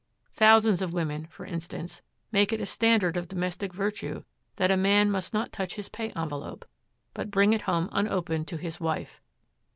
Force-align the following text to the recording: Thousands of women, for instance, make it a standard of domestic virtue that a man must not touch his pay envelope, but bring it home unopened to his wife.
Thousands 0.31 0.81
of 0.81 0.93
women, 0.93 1.27
for 1.27 1.45
instance, 1.45 2.01
make 2.31 2.51
it 2.51 2.59
a 2.59 2.65
standard 2.65 3.17
of 3.17 3.27
domestic 3.27 3.71
virtue 3.71 4.23
that 4.55 4.71
a 4.71 4.75
man 4.75 5.11
must 5.11 5.31
not 5.31 5.51
touch 5.51 5.75
his 5.75 5.89
pay 5.89 6.09
envelope, 6.15 6.65
but 7.13 7.29
bring 7.29 7.53
it 7.53 7.61
home 7.69 7.87
unopened 7.91 8.47
to 8.47 8.57
his 8.57 8.79
wife. 8.79 9.21